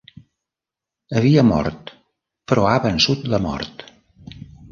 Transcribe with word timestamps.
Havia 1.19 1.43
mort, 1.49 1.91
però 2.51 2.65
ha 2.71 2.81
vençut 2.87 3.31
la 3.35 3.43
mort. 3.47 3.87